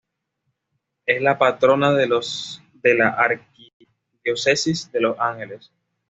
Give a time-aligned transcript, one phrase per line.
[1.05, 5.71] Es la patrona de la arquidiócesis de Los Ángeles.